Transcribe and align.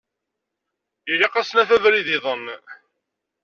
Ilaq 1.11 1.33
ad 1.39 1.45
s-naf 1.47 1.69
abrid-iḍen. 1.75 2.43